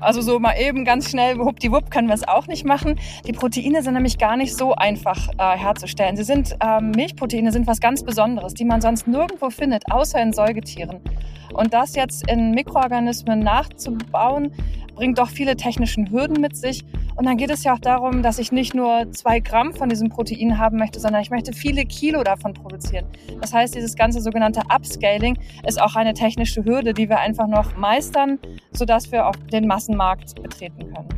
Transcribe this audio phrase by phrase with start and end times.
[0.00, 2.98] Also so mal eben ganz schnell, wuppdiwupp, können wir es auch nicht machen.
[3.26, 6.16] Die Proteine sind nämlich gar nicht so einfach äh, herzustellen.
[6.16, 10.32] Sie sind, ähm, Milchproteine sind was ganz Besonderes, die man sonst nirgendwo findet, außer in
[10.32, 11.00] Säugetieren.
[11.54, 14.52] Und das jetzt in Mikroorganismen nachzubauen,
[14.96, 16.84] bringt doch viele technische Hürden mit sich.
[17.14, 20.08] Und dann geht es ja auch darum, dass ich nicht nur zwei Gramm von diesem
[20.08, 23.06] Protein haben möchte, sondern ich möchte viele Kilo davon produzieren.
[23.40, 27.76] Das heißt, dieses ganze sogenannte Upscaling ist auch eine technische Hürde, die wir einfach noch
[27.76, 28.38] meistern,
[28.72, 31.08] sodass wir auch den Massenmarkt betreten können.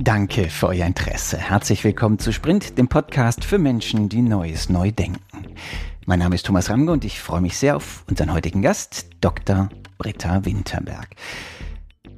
[0.00, 1.38] Danke für euer Interesse.
[1.38, 5.20] Herzlich willkommen zu Sprint, dem Podcast für Menschen, die Neues neu denken.
[6.06, 9.68] Mein Name ist Thomas Ramge und ich freue mich sehr auf unseren heutigen Gast, Dr.
[9.98, 11.08] Britta Winterberg.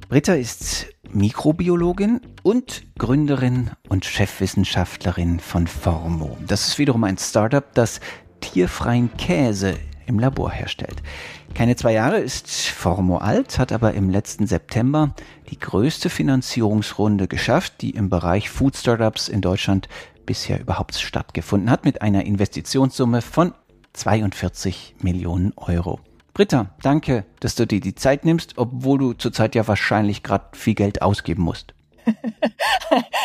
[0.07, 6.37] Britta ist Mikrobiologin und Gründerin und Chefwissenschaftlerin von Formo.
[6.47, 7.99] Das ist wiederum ein Startup, das
[8.39, 11.01] tierfreien Käse im Labor herstellt.
[11.55, 15.15] Keine zwei Jahre ist Formo alt, hat aber im letzten September
[15.49, 19.89] die größte Finanzierungsrunde geschafft, die im Bereich Food Startups in Deutschland
[20.25, 23.53] bisher überhaupt stattgefunden hat, mit einer Investitionssumme von
[23.93, 25.99] 42 Millionen Euro.
[26.33, 30.75] Britta, danke, dass du dir die Zeit nimmst, obwohl du zurzeit ja wahrscheinlich gerade viel
[30.75, 31.73] Geld ausgeben musst.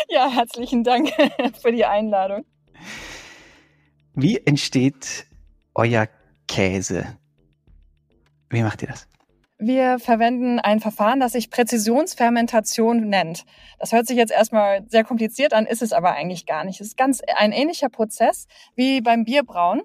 [0.08, 1.10] ja, herzlichen Dank
[1.62, 2.44] für die Einladung.
[4.14, 5.26] Wie entsteht
[5.74, 6.08] euer
[6.48, 7.16] Käse?
[8.50, 9.06] Wie macht ihr das?
[9.58, 13.44] Wir verwenden ein Verfahren, das sich Präzisionsfermentation nennt.
[13.78, 16.80] Das hört sich jetzt erstmal sehr kompliziert an, ist es aber eigentlich gar nicht.
[16.80, 19.82] Es ist ganz ein ähnlicher Prozess wie beim Bierbrauen.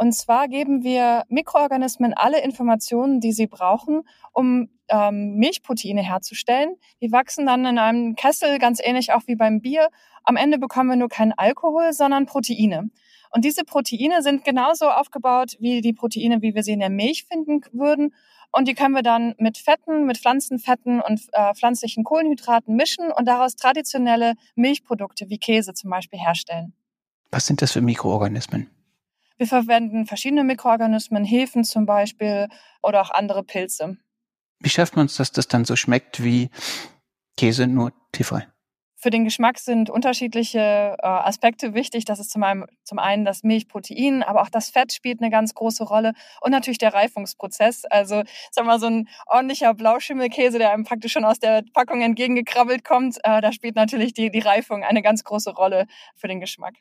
[0.00, 4.00] Und zwar geben wir Mikroorganismen alle Informationen, die sie brauchen,
[4.32, 6.76] um ähm, Milchproteine herzustellen.
[7.02, 9.90] Die wachsen dann in einem Kessel, ganz ähnlich auch wie beim Bier.
[10.24, 12.88] Am Ende bekommen wir nur keinen Alkohol, sondern Proteine.
[13.30, 17.26] Und diese Proteine sind genauso aufgebaut wie die Proteine, wie wir sie in der Milch
[17.26, 18.14] finden würden.
[18.52, 23.26] Und die können wir dann mit Fetten, mit Pflanzenfetten und äh, pflanzlichen Kohlenhydraten mischen und
[23.28, 26.72] daraus traditionelle Milchprodukte wie Käse zum Beispiel herstellen.
[27.30, 28.70] Was sind das für Mikroorganismen?
[29.40, 32.48] Wir verwenden verschiedene Mikroorganismen, Hefen zum Beispiel
[32.82, 33.96] oder auch andere Pilze.
[34.58, 36.50] Wie schafft man es, dass das dann so schmeckt wie
[37.38, 38.46] Käse, nur tierfrei?
[38.96, 42.04] Für den Geschmack sind unterschiedliche äh, Aspekte wichtig.
[42.04, 45.54] Das ist zum einen, zum einen das Milchprotein, aber auch das Fett spielt eine ganz
[45.54, 46.12] große Rolle
[46.42, 47.86] und natürlich der Reifungsprozess.
[47.86, 52.84] Also sag mal so ein ordentlicher Blauschimmelkäse, der einem praktisch schon aus der Packung entgegengekrabbelt
[52.84, 56.74] kommt, äh, da spielt natürlich die, die Reifung eine ganz große Rolle für den Geschmack.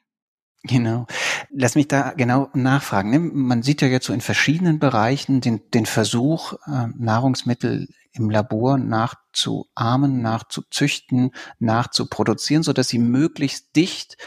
[0.63, 1.07] Genau.
[1.51, 3.11] Lass mich da genau nachfragen.
[3.11, 3.19] Ne?
[3.19, 8.77] Man sieht ja jetzt so in verschiedenen Bereichen den, den Versuch, äh, Nahrungsmittel im Labor
[8.77, 14.17] nachzuahmen, nachzuzüchten, nachzuproduzieren, so dass sie möglichst dicht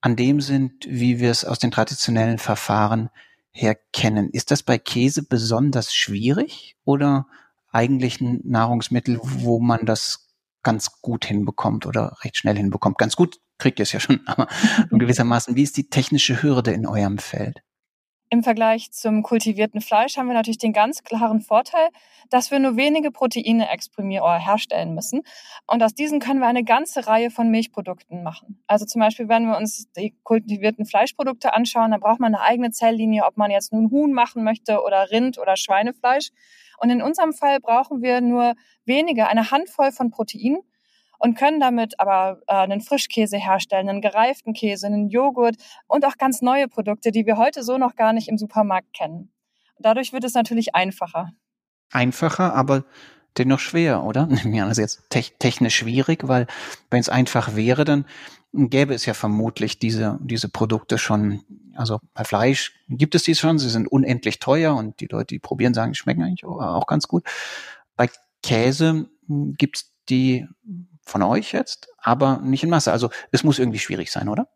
[0.00, 3.10] an dem sind, wie wir es aus den traditionellen Verfahren
[3.50, 4.30] her kennen.
[4.30, 7.26] Ist das bei Käse besonders schwierig oder
[7.70, 10.28] eigentlich ein Nahrungsmittel, wo man das
[10.62, 12.96] ganz gut hinbekommt oder recht schnell hinbekommt?
[12.96, 14.48] Ganz gut kriegt ihr es ja schon, aber
[14.90, 17.62] gewissermaßen, wie ist die technische Hürde in eurem Feld?
[18.30, 21.88] Im Vergleich zum kultivierten Fleisch haben wir natürlich den ganz klaren Vorteil,
[22.28, 25.22] dass wir nur wenige Proteine exprimieren oder herstellen müssen.
[25.66, 28.62] Und aus diesen können wir eine ganze Reihe von Milchprodukten machen.
[28.66, 32.70] Also zum Beispiel, wenn wir uns die kultivierten Fleischprodukte anschauen, dann braucht man eine eigene
[32.70, 36.28] Zelllinie, ob man jetzt nun Huhn machen möchte oder Rind oder Schweinefleisch.
[36.80, 38.54] Und in unserem Fall brauchen wir nur
[38.84, 40.58] wenige, eine Handvoll von Proteinen
[41.18, 45.56] und können damit aber äh, einen Frischkäse herstellen, einen gereiften Käse, einen Joghurt
[45.86, 49.30] und auch ganz neue Produkte, die wir heute so noch gar nicht im Supermarkt kennen.
[49.78, 51.32] Dadurch wird es natürlich einfacher.
[51.90, 52.84] Einfacher, aber
[53.36, 54.28] dennoch schwer, oder?
[54.44, 56.46] Ja, also jetzt te technisch schwierig, weil
[56.90, 58.04] wenn es einfach wäre, dann
[58.52, 61.42] gäbe es ja vermutlich diese, diese Produkte schon.
[61.74, 65.38] Also bei Fleisch gibt es die schon, sie sind unendlich teuer und die Leute, die
[65.38, 67.24] probieren, sagen, die schmecken eigentlich auch ganz gut.
[67.96, 68.08] Bei
[68.42, 70.46] Käse gibt es die
[71.08, 72.92] von euch jetzt, aber nicht in Masse.
[72.92, 74.48] Also es muss irgendwie schwierig sein, oder?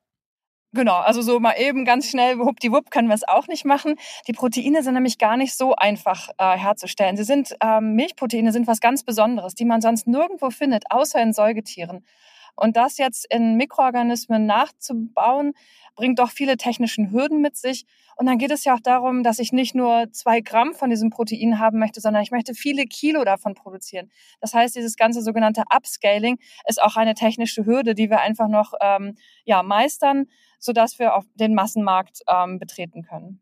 [0.74, 3.96] Genau, also so mal eben ganz schnell, wuppdiwupp, können wir es auch nicht machen.
[4.26, 7.18] Die Proteine sind nämlich gar nicht so einfach äh, herzustellen.
[7.18, 11.34] Sie sind, ähm, Milchproteine sind was ganz Besonderes, die man sonst nirgendwo findet, außer in
[11.34, 12.06] Säugetieren.
[12.54, 15.52] Und das jetzt in Mikroorganismen nachzubauen,
[15.94, 17.86] bringt doch viele technischen Hürden mit sich.
[18.16, 21.10] Und dann geht es ja auch darum, dass ich nicht nur zwei Gramm von diesem
[21.10, 24.10] Protein haben möchte, sondern ich möchte viele Kilo davon produzieren.
[24.40, 28.74] Das heißt, dieses ganze sogenannte Upscaling ist auch eine technische Hürde, die wir einfach noch
[28.80, 30.26] ähm, ja, meistern,
[30.58, 33.40] sodass wir auch den Massenmarkt ähm, betreten können.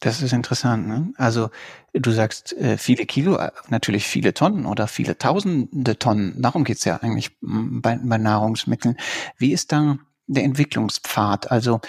[0.00, 0.88] Das ist interessant.
[0.88, 1.12] Ne?
[1.16, 1.50] Also
[1.92, 6.40] du sagst äh, viele Kilo, äh, natürlich viele Tonnen oder viele Tausende Tonnen.
[6.40, 8.96] Darum geht's ja eigentlich bei, bei Nahrungsmitteln.
[9.36, 11.50] Wie ist da der Entwicklungspfad?
[11.50, 11.80] Also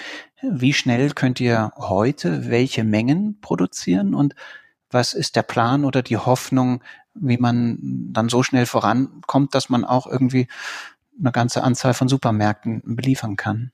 [0.42, 4.34] wie schnell könnt ihr heute welche Mengen produzieren und
[4.90, 6.82] Was ist der Plan oder die Hoffnung,
[7.14, 7.78] wie man
[8.12, 10.48] dann so schnell vorankommt, dass man auch irgendwie
[11.18, 13.72] eine ganze Anzahl von Supermärkten beliefern kann?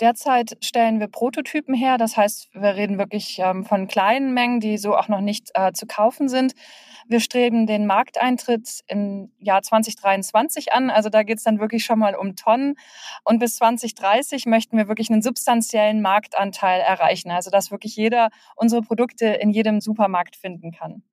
[0.00, 4.76] Derzeit stellen wir Prototypen her, das heißt, wir reden wirklich ähm, von kleinen Mengen, die
[4.76, 6.54] so auch noch nicht äh, zu kaufen sind.
[7.06, 12.00] Wir streben den Markteintritt im Jahr 2023 an, also da geht es dann wirklich schon
[12.00, 12.74] mal um Tonnen.
[13.22, 18.82] Und bis 2030 möchten wir wirklich einen substanziellen Marktanteil erreichen, also dass wirklich jeder unsere
[18.82, 21.04] Produkte in jedem Supermarkt finden kann.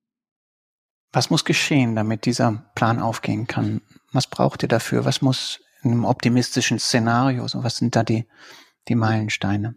[1.12, 3.82] Was muss geschehen, damit dieser Plan aufgehen kann?
[4.12, 5.04] Was braucht ihr dafür?
[5.04, 8.26] Was muss in einem optimistischen Szenario, so was sind da die
[8.88, 9.76] die Meilensteine?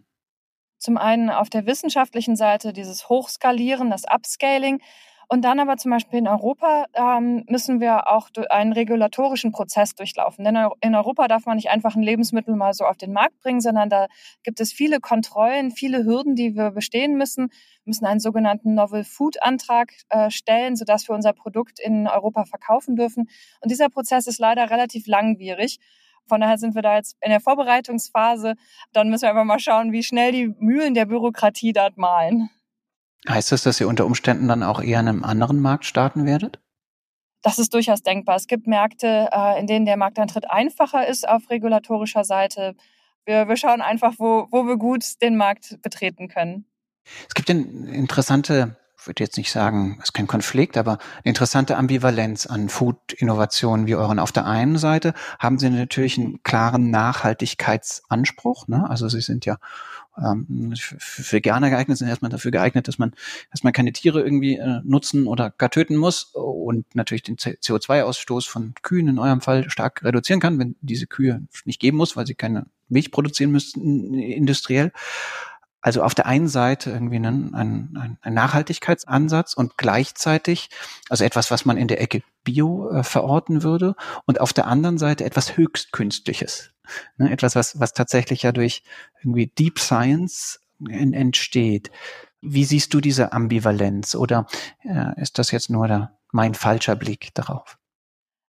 [0.78, 4.80] Zum einen auf der wissenschaftlichen Seite dieses Hochskalieren, das Upscaling.
[5.28, 10.44] Und dann aber zum Beispiel in Europa ähm, müssen wir auch einen regulatorischen Prozess durchlaufen.
[10.44, 13.60] Denn in Europa darf man nicht einfach ein Lebensmittel mal so auf den Markt bringen,
[13.60, 14.06] sondern da
[14.44, 17.48] gibt es viele Kontrollen, viele Hürden, die wir bestehen müssen.
[17.48, 22.44] Wir müssen einen sogenannten Novel Food Antrag äh, stellen, sodass wir unser Produkt in Europa
[22.44, 23.28] verkaufen dürfen.
[23.60, 25.80] Und dieser Prozess ist leider relativ langwierig.
[26.28, 28.54] Von daher sind wir da jetzt in der Vorbereitungsphase.
[28.92, 32.50] Dann müssen wir einfach mal schauen, wie schnell die Mühlen der Bürokratie dort malen.
[33.28, 36.60] Heißt das, dass ihr unter Umständen dann auch eher in einem anderen Markt starten werdet?
[37.42, 38.36] Das ist durchaus denkbar.
[38.36, 42.74] Es gibt Märkte, äh, in denen der Markteintritt einfacher ist auf regulatorischer Seite.
[43.24, 46.66] Wir, wir schauen einfach, wo, wo wir gut den Markt betreten können.
[47.28, 48.76] Es gibt eine interessante
[49.06, 53.94] würde jetzt nicht sagen, es ist kein Konflikt, aber eine interessante Ambivalenz an Food-Innovationen wie
[53.94, 54.18] euren.
[54.18, 58.68] Auf der einen Seite haben sie natürlich einen klaren Nachhaltigkeitsanspruch.
[58.68, 58.88] Ne?
[58.88, 59.58] Also sie sind ja
[60.18, 63.12] ähm, für gerne geeignet, sind erstmal dafür geeignet, dass man
[63.50, 68.74] erstmal keine Tiere irgendwie äh, nutzen oder gar töten muss und natürlich den CO2-Ausstoß von
[68.82, 72.34] Kühen in eurem Fall stark reduzieren kann, wenn diese Kühe nicht geben muss, weil sie
[72.34, 74.92] keine Milch produzieren müssten industriell.
[75.86, 80.68] Also auf der einen Seite irgendwie ein, ein, ein Nachhaltigkeitsansatz und gleichzeitig,
[81.08, 83.94] also etwas, was man in der Ecke Bio äh, verorten würde,
[84.24, 86.72] und auf der anderen Seite etwas höchstkünstliches.
[87.18, 88.82] Ne, etwas, was, was tatsächlich ja durch
[89.20, 91.92] irgendwie Deep Science in, entsteht.
[92.40, 94.48] Wie siehst du diese Ambivalenz oder
[94.82, 97.78] äh, ist das jetzt nur der, mein falscher Blick darauf?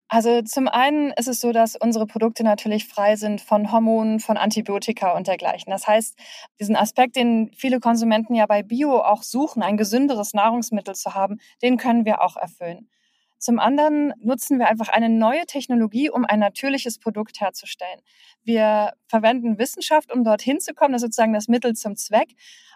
[0.09, 4.38] Also zum einen ist es so, dass unsere Produkte natürlich frei sind von Hormonen, von
[4.38, 5.69] Antibiotika und dergleichen.
[5.69, 6.18] Das heißt,
[6.59, 11.39] diesen Aspekt, den viele Konsumenten ja bei Bio auch suchen, ein gesünderes Nahrungsmittel zu haben,
[11.62, 12.89] den können wir auch erfüllen.
[13.37, 17.99] Zum anderen nutzen wir einfach eine neue Technologie, um ein natürliches Produkt herzustellen.
[18.43, 22.29] Wir verwenden Wissenschaft, um dorthin zu kommen, das ist sozusagen das Mittel zum Zweck.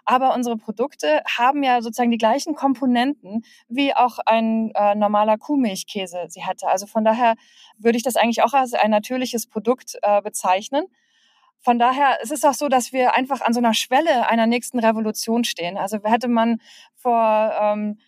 [0.04, 6.26] Aber unsere Produkte haben ja sozusagen die gleichen Komponenten, wie auch ein äh, normaler Kuhmilchkäse
[6.28, 6.68] sie hätte.
[6.68, 7.34] Also von daher
[7.78, 10.86] würde ich das eigentlich auch als ein natürliches Produkt äh, bezeichnen.
[11.60, 14.46] Von daher es ist es auch so, dass wir einfach an so einer Schwelle einer
[14.46, 15.78] nächsten Revolution stehen.
[15.78, 16.60] Also hätte man
[16.96, 17.98] vor ähm,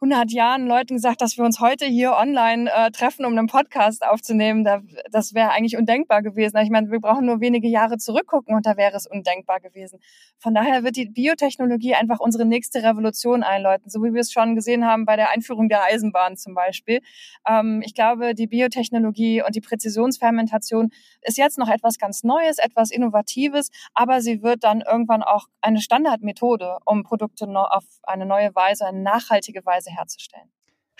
[0.00, 4.06] 100 Jahren Leuten gesagt, dass wir uns heute hier online äh, treffen, um einen Podcast
[4.06, 4.80] aufzunehmen, da,
[5.10, 6.56] das wäre eigentlich undenkbar gewesen.
[6.58, 9.98] Ich meine, wir brauchen nur wenige Jahre zurückgucken und da wäre es undenkbar gewesen.
[10.38, 14.54] Von daher wird die Biotechnologie einfach unsere nächste Revolution einläuten, so wie wir es schon
[14.54, 17.00] gesehen haben bei der Einführung der Eisenbahn zum Beispiel.
[17.48, 20.90] Ähm, ich glaube, die Biotechnologie und die Präzisionsfermentation
[21.22, 25.80] ist jetzt noch etwas ganz Neues, etwas Innovatives, aber sie wird dann irgendwann auch eine
[25.80, 30.50] Standardmethode, um Produkte auf eine neue Weise, eine nachhaltige Weise Weise herzustellen.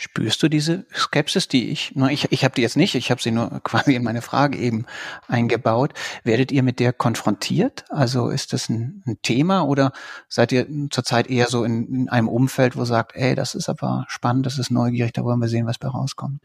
[0.01, 3.33] Spürst du diese Skepsis, die ich, ich, ich habe die jetzt nicht, ich habe sie
[3.33, 4.87] nur quasi in meine Frage eben
[5.27, 5.93] eingebaut.
[6.23, 7.85] Werdet ihr mit der konfrontiert?
[7.89, 9.93] Also ist das ein, ein Thema oder
[10.29, 14.05] seid ihr zurzeit eher so in, in, einem Umfeld, wo sagt, ey, das ist aber
[14.09, 16.43] spannend, das ist neugierig, da wollen wir sehen, was bei rauskommt?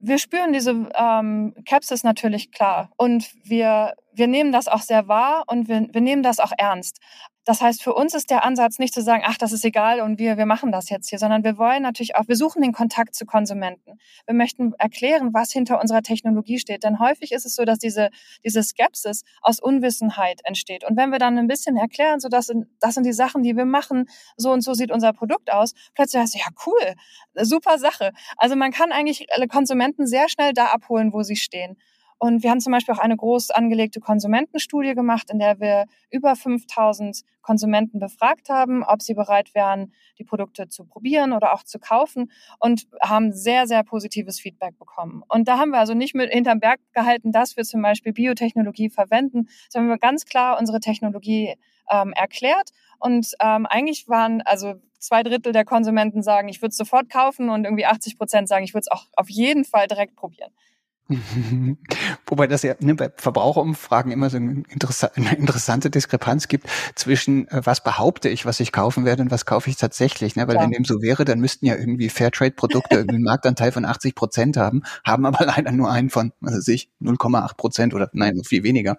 [0.00, 5.44] Wir spüren diese ähm, Skepsis natürlich klar und wir, wir nehmen das auch sehr wahr
[5.46, 6.98] und wir, wir nehmen das auch ernst.
[7.48, 10.18] Das heißt, für uns ist der Ansatz nicht zu sagen, ach, das ist egal und
[10.18, 13.14] wir, wir machen das jetzt hier, sondern wir wollen natürlich auch, wir suchen den Kontakt
[13.14, 13.98] zu Konsumenten.
[14.26, 16.84] Wir möchten erklären, was hinter unserer Technologie steht.
[16.84, 18.10] Denn häufig ist es so, dass diese,
[18.44, 20.84] diese Skepsis aus Unwissenheit entsteht.
[20.84, 23.56] Und wenn wir dann ein bisschen erklären, so das sind, das sind die Sachen, die
[23.56, 26.96] wir machen, so und so sieht unser Produkt aus, plötzlich heißt es, ja, cool,
[27.34, 28.10] super Sache.
[28.36, 31.78] Also man kann eigentlich Konsumenten sehr schnell da abholen, wo sie stehen.
[32.18, 36.34] Und wir haben zum Beispiel auch eine groß angelegte Konsumentenstudie gemacht, in der wir über
[36.34, 41.78] 5000 Konsumenten befragt haben, ob sie bereit wären, die Produkte zu probieren oder auch zu
[41.78, 45.22] kaufen und haben sehr, sehr positives Feedback bekommen.
[45.28, 48.90] Und da haben wir also nicht mit hinterm Berg gehalten, dass wir zum Beispiel Biotechnologie
[48.90, 51.54] verwenden, sondern wir ganz klar unsere Technologie
[51.88, 52.70] ähm, erklärt.
[52.98, 57.48] Und ähm, eigentlich waren also zwei Drittel der Konsumenten sagen, ich würde es sofort kaufen
[57.48, 60.50] und irgendwie 80 Prozent sagen, ich würde es auch auf jeden Fall direkt probieren.
[62.26, 67.48] Wobei das ja ne, bei Verbraucherumfragen immer so eine, interessa eine interessante Diskrepanz gibt zwischen,
[67.48, 70.36] äh, was behaupte ich, was ich kaufen werde und was kaufe ich tatsächlich.
[70.36, 70.46] Ne?
[70.46, 70.62] Weil ja.
[70.62, 74.82] wenn dem so wäre, dann müssten ja irgendwie Fairtrade-Produkte einen Marktanteil von 80 Prozent haben,
[75.04, 78.62] haben aber leider nur einen von, was weiß ich, 0,8 Prozent oder nein, noch viel
[78.62, 78.98] weniger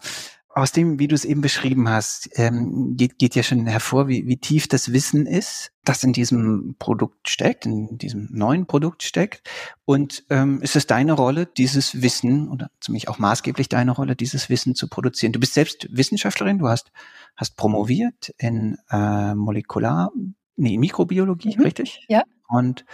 [0.60, 4.28] aus dem, wie du es eben beschrieben hast, ähm, geht, geht ja schon hervor, wie,
[4.28, 9.50] wie tief das Wissen ist, das in diesem Produkt steckt, in diesem neuen Produkt steckt.
[9.86, 14.50] Und ähm, ist es deine Rolle, dieses Wissen, oder ziemlich auch maßgeblich deine Rolle, dieses
[14.50, 15.34] Wissen zu produzieren?
[15.34, 16.92] Du bist selbst Wissenschaftlerin, du hast,
[17.36, 20.12] hast promoviert in äh, Molekular,
[20.56, 21.64] nee, Mikrobiologie, mhm.
[21.64, 22.06] richtig?
[22.10, 22.24] Ja.
[22.48, 22.86] Und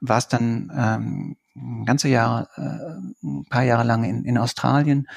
[0.00, 1.36] warst dann ähm,
[1.84, 5.08] ganze Jahre, äh, ein paar Jahre lang in, in Australien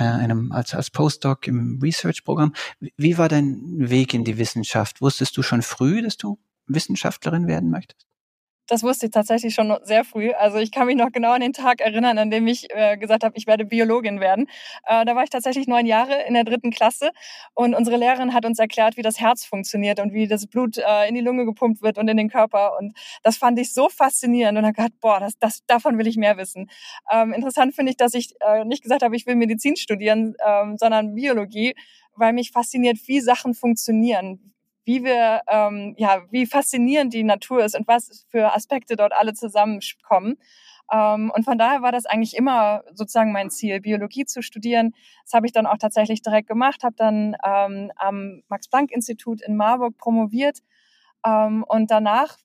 [0.00, 2.54] äh, einem, als, als Postdoc im Research-Programm.
[2.96, 5.00] Wie war dein Weg in die Wissenschaft?
[5.02, 8.09] Wusstest du schon früh, dass du Wissenschaftlerin werden möchtest?
[8.70, 10.30] Das wusste ich tatsächlich schon sehr früh.
[10.30, 13.24] Also ich kann mich noch genau an den Tag erinnern, an dem ich äh, gesagt
[13.24, 14.46] habe, ich werde Biologin werden.
[14.86, 17.10] Äh, da war ich tatsächlich neun Jahre in der dritten Klasse
[17.54, 21.08] und unsere Lehrerin hat uns erklärt, wie das Herz funktioniert und wie das Blut äh,
[21.08, 22.78] in die Lunge gepumpt wird und in den Körper.
[22.78, 26.16] Und das fand ich so faszinierend und habe gedacht, boah, das, das, davon will ich
[26.16, 26.70] mehr wissen.
[27.10, 30.76] Ähm, interessant finde ich, dass ich äh, nicht gesagt habe, ich will Medizin studieren, ähm,
[30.78, 31.74] sondern Biologie,
[32.14, 34.52] weil mich fasziniert, wie Sachen funktionieren,
[34.84, 39.34] wie wir, ähm, ja, wie faszinierend die Natur ist und was für Aspekte dort alle
[39.34, 40.36] zusammenkommen.
[40.92, 44.92] Ähm, und von daher war das eigentlich immer sozusagen mein Ziel, Biologie zu studieren.
[45.24, 49.96] Das habe ich dann auch tatsächlich direkt gemacht, habe dann ähm, am Max-Planck-Institut in Marburg
[49.98, 50.58] promoviert
[51.24, 52.38] ähm, und danach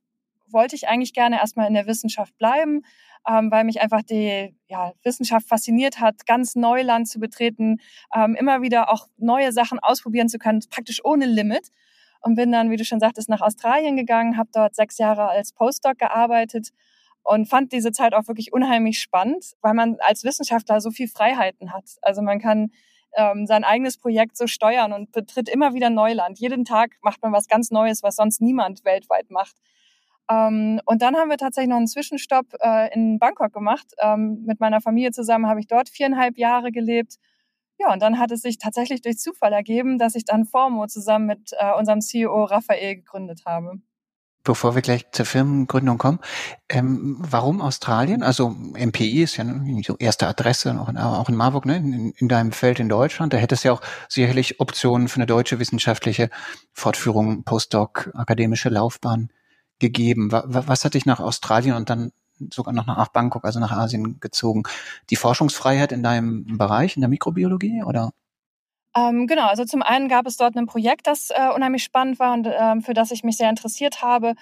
[0.48, 2.82] wollte ich eigentlich gerne erstmal in der Wissenschaft bleiben,
[3.28, 7.78] ähm, weil mich einfach die ja, Wissenschaft fasziniert hat, ganz Neuland zu betreten,
[8.16, 11.70] ähm, immer wieder auch neue Sachen ausprobieren zu können, praktisch ohne Limit
[12.26, 15.54] und bin dann, wie du schon sagtest, nach Australien gegangen, habe dort sechs Jahre als
[15.54, 16.70] Postdoc gearbeitet
[17.22, 21.72] und fand diese Zeit auch wirklich unheimlich spannend, weil man als Wissenschaftler so viel Freiheiten
[21.72, 21.84] hat.
[22.02, 22.72] Also man kann
[23.16, 26.40] ähm, sein eigenes Projekt so steuern und betritt immer wieder Neuland.
[26.40, 29.56] Jeden Tag macht man was ganz Neues, was sonst niemand weltweit macht.
[30.28, 33.86] Ähm, und dann haben wir tatsächlich noch einen Zwischenstopp äh, in Bangkok gemacht.
[34.00, 37.18] Ähm, mit meiner Familie zusammen habe ich dort viereinhalb Jahre gelebt
[37.78, 41.26] ja, und dann hat es sich tatsächlich durch Zufall ergeben, dass ich dann Formo zusammen
[41.26, 43.80] mit äh, unserem CEO Raphael gegründet habe.
[44.44, 46.20] Bevor wir gleich zur Firmengründung kommen,
[46.70, 48.22] ähm, warum Australien?
[48.22, 49.46] Also MPI ist ja
[49.84, 51.78] so erste Adresse, auch in, auch in Marburg, ne?
[51.78, 53.34] in, in deinem Feld in Deutschland.
[53.34, 56.30] Da hätte es ja auch sicherlich Optionen für eine deutsche wissenschaftliche
[56.74, 59.32] Fortführung, Postdoc, akademische Laufbahn
[59.80, 60.32] gegeben.
[60.32, 62.12] Was, was hat dich nach Australien und dann
[62.52, 64.64] sogar noch nach Bangkok, also nach Asien gezogen.
[65.10, 68.12] Die Forschungsfreiheit in deinem Bereich, in der Mikrobiologie oder?
[68.96, 72.34] Ähm, genau, also zum einen gab es dort ein Projekt, das äh, unheimlich spannend war
[72.34, 74.36] und ähm, für das ich mich sehr interessiert habe.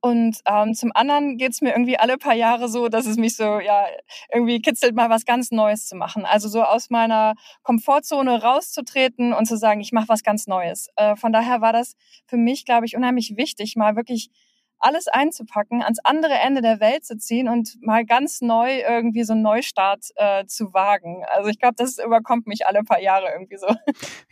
[0.00, 3.34] Und ähm, zum anderen geht es mir irgendwie alle paar Jahre so, dass es mich
[3.34, 3.86] so, ja,
[4.32, 6.24] irgendwie kitzelt, mal was ganz Neues zu machen.
[6.24, 10.88] Also so aus meiner Komfortzone rauszutreten und zu sagen, ich mache was ganz Neues.
[10.96, 14.30] Äh, von daher war das für mich, glaube ich, unheimlich wichtig, mal wirklich
[14.78, 19.32] alles einzupacken, ans andere Ende der Welt zu ziehen und mal ganz neu irgendwie so
[19.32, 21.24] einen Neustart äh, zu wagen.
[21.34, 23.68] Also ich glaube, das überkommt mich alle paar Jahre irgendwie so.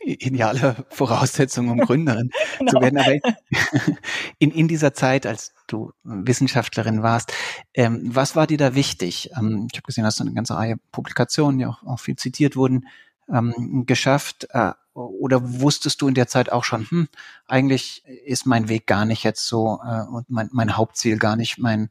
[0.01, 2.73] Ideale Voraussetzung, um Gründerin genau.
[2.73, 2.99] zu werden.
[2.99, 3.15] Aber
[4.39, 7.33] in, in dieser Zeit, als du Wissenschaftlerin warst,
[7.75, 9.31] ähm, was war dir da wichtig?
[9.37, 12.57] Ähm, ich habe gesehen, dass du eine ganze Reihe Publikationen, die auch, auch viel zitiert
[12.57, 12.87] wurden,
[13.28, 14.49] ähm, geschafft?
[14.50, 17.09] Äh, oder wusstest du in der Zeit auch schon, hm,
[17.49, 21.59] eigentlich ist mein Weg gar nicht jetzt so äh, und mein, mein Hauptziel gar nicht,
[21.59, 21.90] mein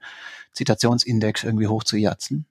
[0.54, 2.46] Zitationsindex irgendwie hochzujatzen?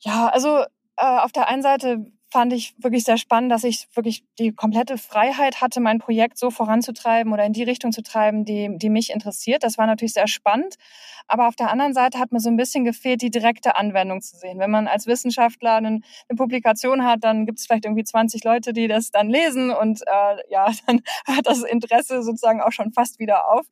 [0.00, 0.64] Ja, also
[0.96, 4.98] äh, auf der einen Seite fand ich wirklich sehr spannend, dass ich wirklich die komplette
[4.98, 9.10] Freiheit hatte, mein Projekt so voranzutreiben oder in die Richtung zu treiben, die, die mich
[9.10, 9.64] interessiert.
[9.64, 10.76] Das war natürlich sehr spannend.
[11.26, 14.36] Aber auf der anderen Seite hat mir so ein bisschen gefehlt, die direkte Anwendung zu
[14.36, 14.58] sehen.
[14.58, 18.72] Wenn man als Wissenschaftler eine, eine Publikation hat, dann gibt es vielleicht irgendwie 20 Leute,
[18.72, 23.18] die das dann lesen und äh, ja, dann hört das Interesse sozusagen auch schon fast
[23.18, 23.66] wieder auf.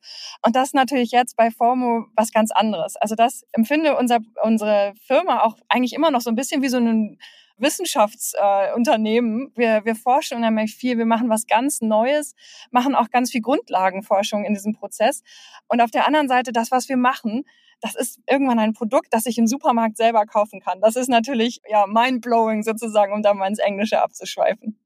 [0.45, 2.95] Und das natürlich jetzt bei Formo was ganz anderes.
[2.97, 6.77] Also das empfinde unser, unsere Firma auch eigentlich immer noch so ein bisschen wie so
[6.77, 7.17] ein
[7.59, 9.51] Wissenschaftsunternehmen.
[9.55, 12.35] Äh, wir, wir forschen unheimlich viel, wir machen was ganz Neues,
[12.71, 15.23] machen auch ganz viel Grundlagenforschung in diesem Prozess.
[15.67, 17.45] Und auf der anderen Seite, das, was wir machen,
[17.81, 20.81] das ist irgendwann ein Produkt, das ich im Supermarkt selber kaufen kann.
[20.81, 24.77] Das ist natürlich ja mind-blowing sozusagen, um da mal ins Englische abzuschweifen.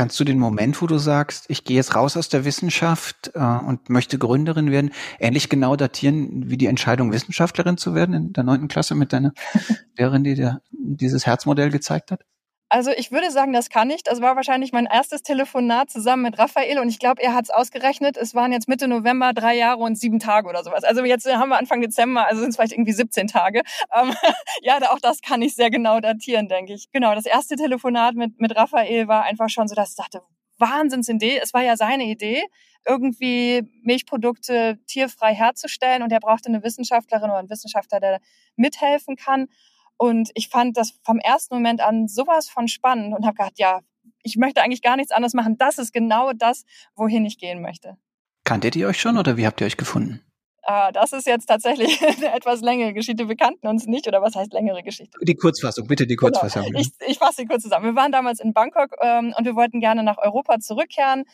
[0.00, 3.38] Kannst du den Moment, wo du sagst, ich gehe jetzt raus aus der Wissenschaft äh,
[3.38, 8.42] und möchte Gründerin werden, ähnlich genau datieren wie die Entscheidung, Wissenschaftlerin zu werden in der
[8.42, 9.34] neunten Klasse mit deiner
[9.98, 12.22] Lehrerin, die dir dieses Herzmodell gezeigt hat?
[12.72, 14.04] Also ich würde sagen, das kann ich.
[14.04, 17.50] Das war wahrscheinlich mein erstes Telefonat zusammen mit Raphael und ich glaube, er hat es
[17.50, 18.16] ausgerechnet.
[18.16, 20.84] Es waren jetzt Mitte November drei Jahre und sieben Tage oder sowas.
[20.84, 23.62] Also jetzt haben wir Anfang Dezember, also sind es vielleicht irgendwie 17 Tage.
[23.92, 24.14] Ähm,
[24.62, 26.92] ja, auch das kann ich sehr genau datieren, denke ich.
[26.92, 30.22] Genau, das erste Telefonat mit, mit Raphael war einfach schon so, dass ich dachte,
[30.60, 31.40] Wahnsinnsidee.
[31.42, 32.44] Es war ja seine Idee,
[32.86, 38.20] irgendwie Milchprodukte tierfrei herzustellen und er brauchte eine Wissenschaftlerin oder einen Wissenschaftler, der
[38.54, 39.48] mithelfen kann.
[40.00, 43.80] Und ich fand das vom ersten Moment an sowas von spannend und habe gedacht, ja,
[44.22, 45.58] ich möchte eigentlich gar nichts anderes machen.
[45.58, 46.64] Das ist genau das,
[46.94, 47.98] wohin ich gehen möchte.
[48.44, 50.22] Kanntet ihr euch schon oder wie habt ihr euch gefunden?
[50.62, 53.28] Ah, das ist jetzt tatsächlich eine etwas längere Geschichte.
[53.28, 55.18] Wir kannten uns nicht, oder was heißt längere Geschichte?
[55.22, 56.30] Die Kurzfassung, bitte die genau.
[56.30, 56.64] Kurzfassung.
[56.64, 56.80] Genau.
[56.80, 57.86] Ich, ich fasse sie kurz zusammen.
[57.86, 61.24] Wir waren damals in Bangkok ähm, und wir wollten gerne nach Europa zurückkehren.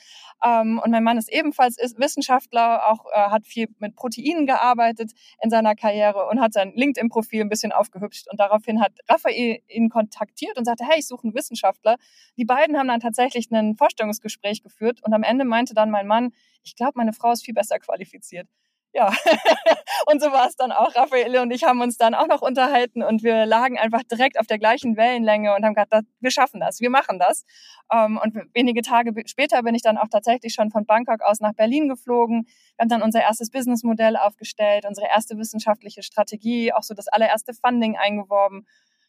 [0.45, 5.13] Ähm, und mein Mann ist ebenfalls ist Wissenschaftler, auch äh, hat viel mit Proteinen gearbeitet
[5.43, 8.29] in seiner Karriere und hat sein LinkedIn-Profil ein bisschen aufgehübscht.
[8.31, 11.97] Und daraufhin hat Raphael ihn kontaktiert und sagte, hey, ich suche einen Wissenschaftler.
[12.37, 16.33] Die beiden haben dann tatsächlich ein Vorstellungsgespräch geführt und am Ende meinte dann mein Mann,
[16.63, 18.49] ich glaube, meine Frau ist viel besser qualifiziert
[18.97, 19.13] ja,
[20.11, 20.95] und so war es dann auch.
[20.97, 24.47] Raphael und ich haben uns dann auch noch unterhalten und wir lagen einfach direkt auf
[24.47, 27.45] der gleichen Wellenlänge und haben gesagt, wir schaffen das, wir machen das.
[27.93, 31.53] Ähm, und wenige Tage später bin ich dann auch tatsächlich schon von Bangkok aus nach
[31.53, 32.47] Berlin geflogen.
[32.47, 37.53] Wir haben dann unser erstes Businessmodell aufgestellt, unsere erste wissenschaftliche Strategie, auch so das allererste
[37.53, 38.67] Funding eingeworben.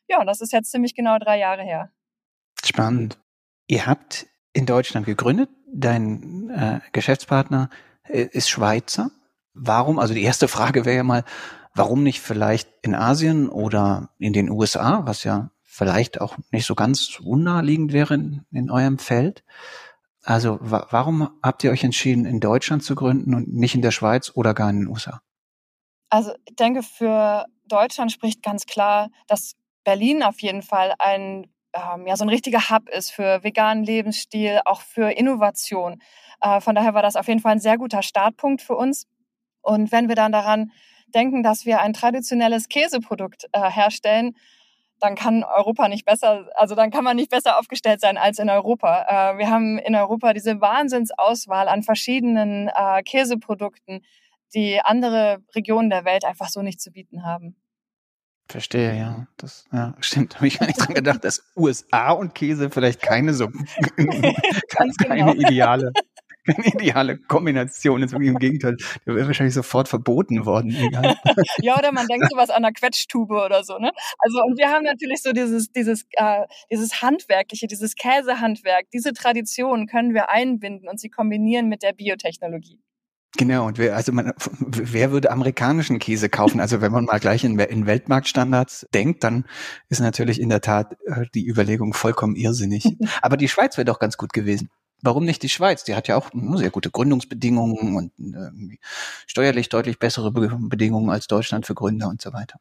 [0.10, 1.91] Ja, und das ist jetzt ziemlich genau drei Jahre her.
[2.62, 3.17] Spannend.
[3.67, 5.50] Ihr habt in Deutschland gegründet.
[5.72, 7.70] Dein äh, Geschäftspartner
[8.03, 9.12] äh, ist Schweizer.
[9.60, 11.24] Warum, also die erste Frage wäre ja mal,
[11.74, 16.76] warum nicht vielleicht in Asien oder in den USA, was ja vielleicht auch nicht so
[16.76, 19.44] ganz unnaheliegend wäre in, in eurem Feld.
[20.24, 23.92] Also wa warum habt ihr euch entschieden, in Deutschland zu gründen und nicht in der
[23.92, 25.22] Schweiz oder gar in den USA?
[26.10, 32.08] Also ich denke, für Deutschland spricht ganz klar, dass Berlin auf jeden Fall ein ähm,
[32.08, 36.02] ja, so ein richtiger Hub ist für veganen Lebensstil, auch für Innovation.
[36.42, 39.06] Äh, von daher war das auf jeden Fall ein sehr guter Startpunkt für uns.
[39.62, 40.72] Und wenn wir dann daran
[41.14, 44.36] denken, dass wir ein traditionelles Käseprodukt äh, herstellen,
[45.00, 48.50] dann kann Europa nicht besser, also dann kann man nicht besser aufgestellt sein als in
[48.50, 49.06] Europa.
[49.08, 54.04] Äh, wir haben in Europa diese Wahnsinnsauswahl an verschiedenen äh, Käseprodukten,
[54.56, 57.56] die andere Regionen der Welt einfach so nicht zu bieten haben.
[58.50, 59.28] Verstehe, ja.
[59.38, 60.36] Das ja, stimmt.
[60.36, 63.48] Habe ich gar nicht dran gedacht, dass USA und Käse vielleicht keine so
[63.98, 65.34] ganz keine genau.
[65.34, 65.91] ideale
[66.48, 68.14] keine ideale Kombination ist.
[68.14, 70.72] Im Gegenteil, der wäre wahrscheinlich sofort verboten worden.
[71.62, 73.78] ja, oder man denkt sowas an einer Quetschtube oder so.
[73.78, 73.92] Ne?
[74.20, 79.88] Also und wir haben natürlich so dieses dieses äh, dieses handwerkliche, dieses Käsehandwerk, diese Tradition
[79.88, 82.80] können wir einbinden und sie kombinieren mit der Biotechnologie.
[83.38, 86.60] Genau, und wer, also man, wer würde amerikanischen Käse kaufen?
[86.60, 89.46] Also wenn man mal gleich in, in Weltmarktstandards denkt, dann
[89.90, 92.98] ist natürlich in der Tat äh, die Überlegung vollkommen irrsinnig.
[93.22, 94.70] Aber die Schweiz wäre doch ganz gut gewesen
[95.02, 95.84] warum nicht die Schweiz?
[95.84, 98.78] Die hat ja auch hm, sehr gute Gründungsbedingungen und äh,
[99.26, 102.60] steuerlich deutlich bessere Bedingungen als Deutschland für Gründer und so weiter.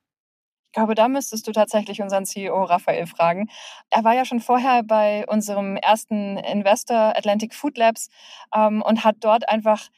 [0.66, 3.48] Ich glaube, da müsstest du tatsächlich unseren CEO Raphael fragen.
[3.88, 8.10] Er war ja schon vorher bei unserem ersten Investor Atlantic Food Labs
[8.54, 9.88] ähm, und hat dort einfach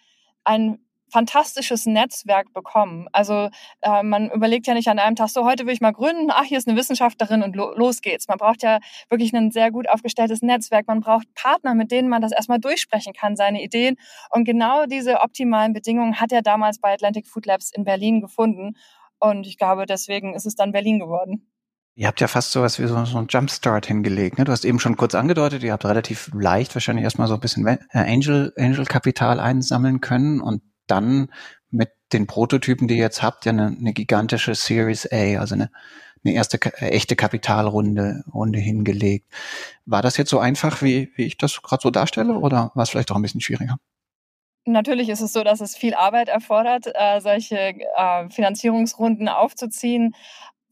[0.45, 0.79] ein
[1.11, 3.09] fantastisches Netzwerk bekommen.
[3.13, 6.31] Also äh, man überlegt ja nicht an einem Tag, so heute will ich mal gründen,
[6.31, 8.29] ach, hier ist eine Wissenschaftlerin und lo los geht's.
[8.29, 8.79] Man braucht ja
[9.11, 10.87] wirklich ein sehr gut aufgestelltes Netzwerk.
[10.87, 13.97] Man braucht Partner, mit denen man das erstmal durchsprechen kann, seine Ideen.
[14.31, 18.75] Und genau diese optimalen Bedingungen hat er damals bei Atlantic Food Labs in Berlin gefunden.
[19.19, 21.49] Und ich glaube, deswegen ist es dann Berlin geworden.
[21.99, 24.39] Ihr habt ja fast sowas wie so, so einen Jumpstart hingelegt.
[24.39, 24.45] Ne?
[24.45, 27.67] Du hast eben schon kurz angedeutet, ihr habt relativ leicht wahrscheinlich erstmal so ein bisschen
[27.91, 31.31] Angel, Angel Kapital einsammeln können und dann
[31.71, 35.71] mit den Prototypen, die ihr jetzt habt, ja eine, eine gigantische Series A, also eine,
[36.25, 39.27] eine erste äh, echte Kapitalrunde Runde hingelegt.
[39.87, 42.91] War das jetzt so einfach, wie, wie ich das gerade so darstelle, oder war es
[42.91, 43.79] vielleicht auch ein bisschen schwieriger?
[44.65, 50.15] Natürlich ist es so, dass es viel Arbeit erfordert, äh, solche äh, Finanzierungsrunden aufzuziehen,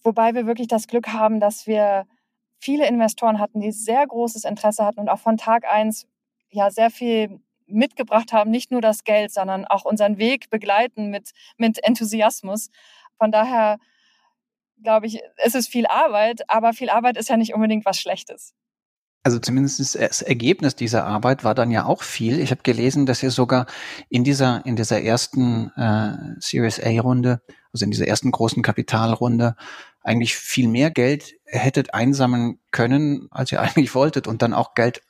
[0.02, 2.06] wobei wir wirklich das Glück haben, dass wir
[2.58, 6.06] viele Investoren hatten, die sehr großes Interesse hatten und auch von Tag eins
[6.50, 11.30] ja sehr viel mitgebracht haben, nicht nur das Geld, sondern auch unseren Weg begleiten mit,
[11.56, 12.70] mit Enthusiasmus.
[13.18, 13.78] Von daher
[14.82, 18.54] glaube ich, es ist viel Arbeit, aber viel Arbeit ist ja nicht unbedingt was Schlechtes.
[19.26, 22.38] Also zumindest das Ergebnis dieser Arbeit war dann ja auch viel.
[22.38, 23.66] Ich habe gelesen, dass ihr sogar
[24.08, 27.40] in dieser in dieser ersten äh, Series A Runde,
[27.72, 29.56] also in dieser ersten großen Kapitalrunde,
[30.00, 35.02] eigentlich viel mehr Geld hättet einsammeln können, als ihr eigentlich wolltet und dann auch Geld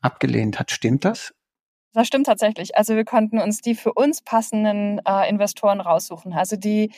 [0.00, 0.70] abgelehnt hat.
[0.70, 1.34] Stimmt das?
[1.92, 2.76] Das stimmt tatsächlich.
[2.76, 6.32] Also wir konnten uns die für uns passenden äh, Investoren raussuchen.
[6.32, 6.92] Also die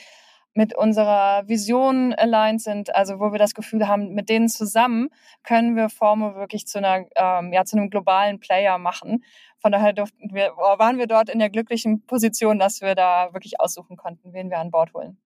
[0.53, 5.09] mit unserer Vision aligned sind, also wo wir das Gefühl haben, mit denen zusammen
[5.43, 9.23] können wir Formo wirklich zu einer, ähm, ja, zu einem globalen Player machen.
[9.59, 13.59] Von daher durften wir, waren wir dort in der glücklichen Position, dass wir da wirklich
[13.59, 15.17] aussuchen konnten, wen wir an Bord holen.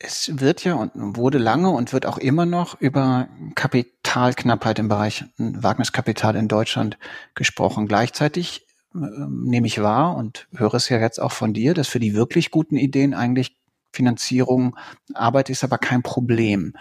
[0.00, 5.24] Es wird ja und wurde lange und wird auch immer noch über Kapitalknappheit im Bereich
[5.38, 6.98] Wagniskapital in Deutschland
[7.34, 7.88] gesprochen.
[7.88, 8.67] Gleichzeitig
[8.98, 12.50] nehme ich wahr und höre es ja jetzt auch von dir, dass für die wirklich
[12.50, 13.56] guten Ideen eigentlich
[13.92, 14.76] Finanzierung,
[15.14, 16.74] Arbeit ist aber kein Problem.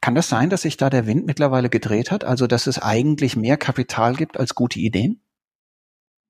[0.00, 2.24] Kann das sein, dass sich da der Wind mittlerweile gedreht hat?
[2.24, 5.20] Also, dass es eigentlich mehr Kapital gibt als gute Ideen?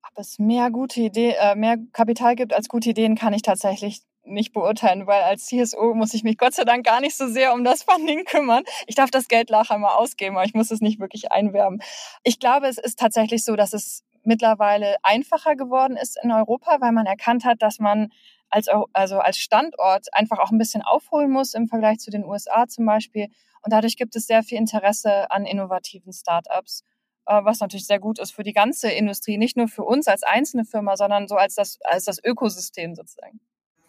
[0.03, 4.01] Ob es mehr gute Ideen, äh, mehr Kapital gibt als gute Ideen, kann ich tatsächlich
[4.25, 7.53] nicht beurteilen, weil als CSO muss ich mich Gott sei Dank gar nicht so sehr
[7.53, 8.63] um das Funding kümmern.
[8.87, 11.81] Ich darf das Geld nachher mal ausgeben, aber ich muss es nicht wirklich einwerben.
[12.23, 16.91] Ich glaube, es ist tatsächlich so, dass es mittlerweile einfacher geworden ist in Europa, weil
[16.91, 18.11] man erkannt hat, dass man
[18.49, 22.67] als, also als Standort einfach auch ein bisschen aufholen muss im Vergleich zu den USA
[22.67, 23.27] zum Beispiel.
[23.61, 26.83] Und dadurch gibt es sehr viel Interesse an innovativen Startups,
[27.25, 30.23] äh, was natürlich sehr gut ist für die ganze Industrie, nicht nur für uns als
[30.23, 33.39] einzelne Firma, sondern so als das, als das Ökosystem sozusagen.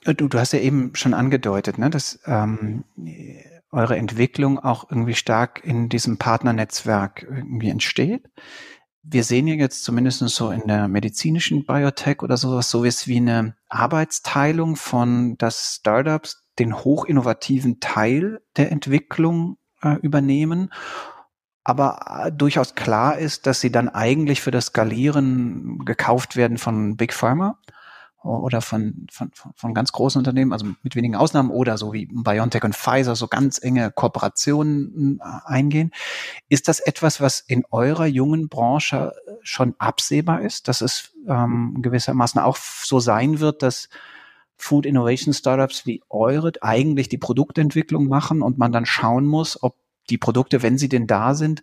[0.04, 2.84] Äh, du, du hast ja eben schon angedeutet, ne, dass ähm,
[3.70, 8.28] eure Entwicklung auch irgendwie stark in diesem Partnernetzwerk irgendwie entsteht
[9.02, 13.56] wir sehen ja jetzt zumindest so in der medizinischen Biotech oder sowas, so wie eine
[13.68, 20.70] Arbeitsteilung von, dass Startups den hochinnovativen Teil der Entwicklung äh, übernehmen,
[21.64, 26.96] aber äh, durchaus klar ist, dass sie dann eigentlich für das Skalieren gekauft werden von
[26.96, 27.58] Big Pharma
[28.22, 32.64] oder von, von, von ganz großen Unternehmen, also mit wenigen Ausnahmen oder so wie BioNTech
[32.64, 35.90] und Pfizer so ganz enge Kooperationen äh, eingehen.
[36.48, 41.78] Ist das etwas, was in eurer jungen Branche äh, schon absehbar ist, dass es ähm,
[41.80, 43.88] gewissermaßen auch so sein wird, dass
[44.56, 49.76] Food Innovation Startups wie eure eigentlich die Produktentwicklung machen und man dann schauen muss, ob
[50.10, 51.62] die Produkte, wenn sie denn da sind,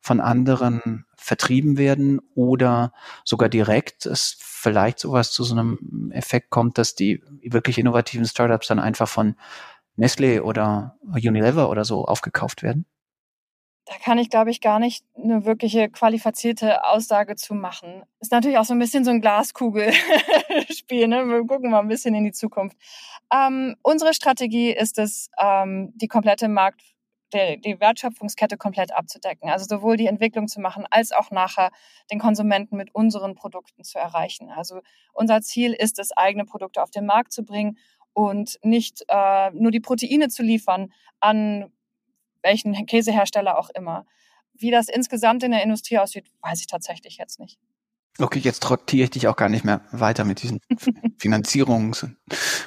[0.00, 2.92] von anderen vertrieben werden oder
[3.24, 8.66] sogar direkt es vielleicht sowas zu so einem Effekt kommt, dass die wirklich innovativen Startups
[8.66, 9.36] dann einfach von
[9.96, 12.86] Nestle oder Unilever oder so aufgekauft werden?
[13.84, 18.02] Da kann ich, glaube ich, gar nicht eine wirkliche qualifizierte Aussage zu machen.
[18.20, 21.08] Ist natürlich auch so ein bisschen so ein Glaskugelspiel.
[21.08, 21.26] Ne?
[21.26, 22.76] Wir gucken mal ein bisschen in die Zukunft.
[23.32, 26.82] Ähm, unsere Strategie ist es, ähm, die komplette Markt
[27.32, 29.50] die, die Wertschöpfungskette komplett abzudecken.
[29.50, 31.70] Also sowohl die Entwicklung zu machen, als auch nachher
[32.10, 34.50] den Konsumenten mit unseren Produkten zu erreichen.
[34.50, 34.80] Also
[35.12, 37.78] unser Ziel ist es, eigene Produkte auf den Markt zu bringen
[38.12, 41.72] und nicht äh, nur die Proteine zu liefern an
[42.42, 44.06] welchen Käsehersteller auch immer.
[44.54, 47.58] Wie das insgesamt in der Industrie aussieht, weiß ich tatsächlich jetzt nicht.
[48.18, 50.60] Okay, jetzt traktiere ich dich auch gar nicht mehr weiter mit diesen
[51.20, 52.16] Finanzierungs- und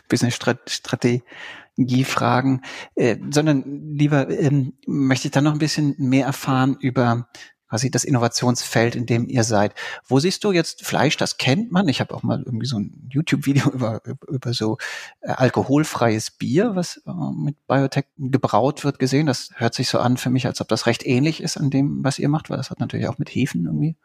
[0.08, 1.24] Business-Strategie.
[1.74, 2.62] Strategiefragen,
[2.96, 7.28] äh, sondern lieber ähm, möchte ich dann noch ein bisschen mehr erfahren über
[7.70, 9.74] quasi das Innovationsfeld, in dem ihr seid.
[10.06, 11.16] Wo siehst du jetzt Fleisch?
[11.16, 11.88] Das kennt man.
[11.88, 14.78] Ich habe auch mal irgendwie so ein YouTube-Video über, über, über so
[15.22, 19.26] äh, alkoholfreies Bier, was äh, mit Biotech gebraut wird, gesehen.
[19.26, 22.04] Das hört sich so an für mich, als ob das recht ähnlich ist an dem,
[22.04, 23.96] was ihr macht, weil das hat natürlich auch mit Hefen irgendwie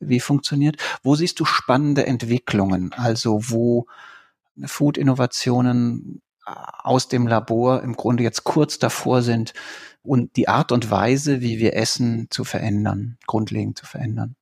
[0.00, 0.76] wie funktioniert.
[1.02, 2.92] Wo siehst du spannende Entwicklungen?
[2.94, 3.86] Also wo
[4.62, 9.54] Food-Innovationen aus dem Labor im Grunde jetzt kurz davor sind
[10.02, 14.36] und die Art und Weise, wie wir essen, zu verändern, grundlegend zu verändern?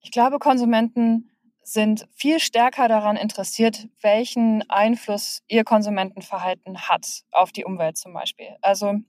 [0.00, 1.30] Ich glaube, Konsumenten
[1.62, 8.56] sind viel stärker daran interessiert, welchen Einfluss ihr Konsumentenverhalten hat auf die Umwelt zum Beispiel.
[8.60, 9.00] Also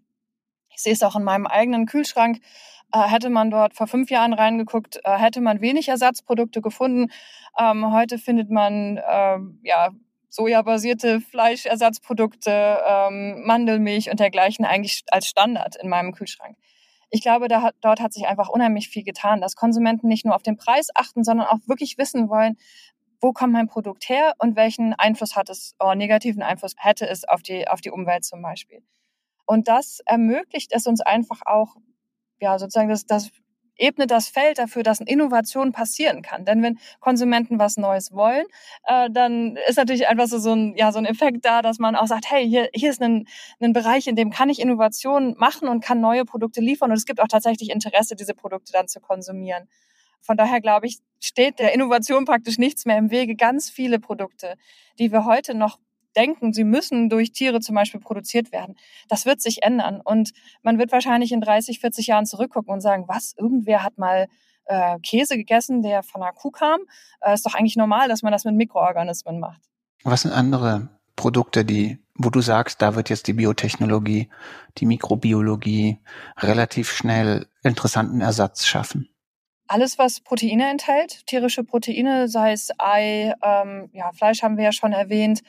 [0.70, 2.40] ich sehe es auch in meinem eigenen Kühlschrank.
[2.94, 7.12] Äh, hätte man dort vor fünf Jahren reingeguckt, äh, hätte man wenig Ersatzprodukte gefunden.
[7.60, 9.90] Ähm, heute findet man äh, ja
[10.36, 16.58] sojabasierte Fleischersatzprodukte, ähm, Mandelmilch und dergleichen eigentlich als Standard in meinem Kühlschrank.
[17.10, 20.44] Ich glaube, da dort hat sich einfach unheimlich viel getan, dass Konsumenten nicht nur auf
[20.44, 22.58] den Preis achten, sondern auch wirklich wissen wollen,
[23.22, 27.24] wo kommt mein Produkt her und welchen Einfluss hat es, oder negativen Einfluss hätte es
[27.24, 28.84] auf die, auf die Umwelt zum Beispiel.
[29.46, 31.76] Und das ermöglicht es uns einfach auch,
[32.42, 33.32] ja, sozusagen das, das
[33.78, 36.46] ebnet das Feld dafür, dass Innovation passieren kann.
[36.46, 38.46] Denn wenn Konsumenten was Neues wollen,
[38.86, 41.96] äh, dann ist natürlich einfach so, so, ein, ja, so ein Effekt da, dass man
[41.96, 43.28] auch sagt, hey, hier, hier ist ein,
[43.60, 46.92] ein Bereich, in dem kann ich Innovation machen und kann neue Produkte liefern.
[46.92, 49.68] Und es gibt auch tatsächlich Interesse, diese Produkte dann zu konsumieren.
[50.22, 53.36] Von daher glaube ich, steht der Innovation praktisch nichts mehr im Wege.
[53.36, 54.56] Ganz viele Produkte,
[54.98, 55.78] die wir heute noch
[56.16, 58.76] denken, sie müssen durch Tiere zum Beispiel produziert werden.
[59.08, 60.02] Das wird sich ändern.
[60.04, 60.32] Und
[60.64, 64.28] man wird wahrscheinlich in 30, 40 Jahren zurückgucken und sagen, was, irgendwer hat mal
[64.66, 66.82] äh, Käse gegessen, der von einer Kuh kam.
[67.22, 69.62] Äh, ist doch eigentlich normal, dass man das mit Mikroorganismen macht.
[70.04, 74.30] Was sind andere Produkte, die wo du sagst, da wird jetzt die Biotechnologie,
[74.78, 76.00] die Mikrobiologie
[76.38, 79.10] relativ schnell interessanten Ersatz schaffen?
[79.68, 84.72] Alles, was Proteine enthält, tierische Proteine, sei es Ei, ähm, ja, Fleisch haben wir ja
[84.72, 85.42] schon erwähnt.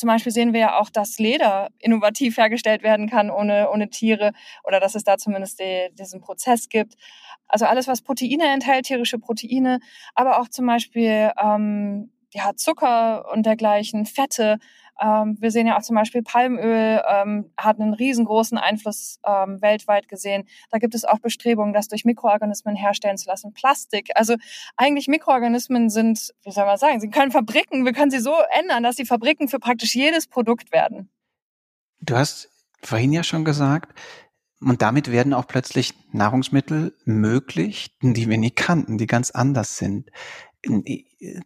[0.00, 4.32] Zum Beispiel sehen wir ja auch, dass Leder innovativ hergestellt werden kann ohne, ohne Tiere
[4.64, 6.94] oder dass es da zumindest die, diesen Prozess gibt.
[7.46, 9.78] Also alles, was Proteine enthält, tierische Proteine,
[10.14, 14.58] aber auch zum Beispiel ähm, ja, Zucker und dergleichen, Fette,
[15.00, 20.08] ähm, wir sehen ja auch zum Beispiel Palmöl ähm, hat einen riesengroßen Einfluss ähm, weltweit
[20.08, 20.46] gesehen.
[20.70, 23.52] Da gibt es auch Bestrebungen, das durch Mikroorganismen herstellen zu lassen.
[23.52, 24.34] Plastik, also
[24.76, 28.82] eigentlich Mikroorganismen sind, wie soll man sagen, sie können Fabriken, wir können sie so ändern,
[28.82, 31.10] dass sie Fabriken für praktisch jedes Produkt werden.
[32.00, 32.50] Du hast
[32.82, 33.98] vorhin ja schon gesagt,
[34.62, 40.10] und damit werden auch plötzlich Nahrungsmittel möglich, die wir nie kannten, die ganz anders sind.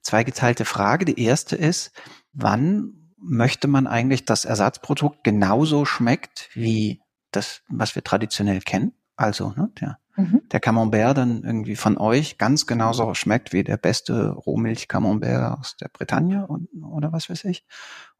[0.02, 1.04] Zweigeteilte Frage.
[1.04, 1.92] Die erste ist,
[2.32, 8.92] wann möchte man eigentlich, dass Ersatzprodukt genauso schmeckt wie das, was wir traditionell kennen.
[9.16, 10.42] Also, ne, der, mhm.
[10.50, 15.76] der Camembert dann irgendwie von euch ganz genauso schmeckt wie der beste Rohmilch Camembert aus
[15.76, 17.64] der Bretagne und, oder was weiß ich.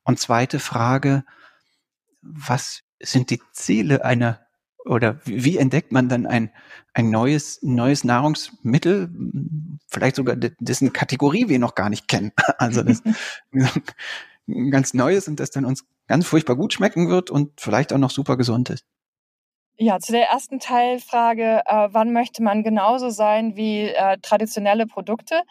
[0.04, 1.24] Und zweite Frage,
[2.22, 4.40] was sind die Ziele einer
[4.84, 6.50] oder wie entdeckt man dann ein,
[6.92, 9.10] ein neues, neues Nahrungsmittel,
[9.88, 12.32] vielleicht sogar dessen Kategorie wir noch gar nicht kennen?
[12.58, 13.02] Also das,
[14.70, 18.11] ganz Neues und das dann uns ganz furchtbar gut schmecken wird und vielleicht auch noch
[18.11, 18.85] super gesund ist.
[19.76, 25.42] Ja, zu der ersten Teilfrage, äh, wann möchte man genauso sein wie äh, traditionelle Produkte?